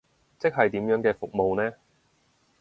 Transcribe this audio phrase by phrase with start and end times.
[0.39, 1.75] 即係點樣嘅服務呢？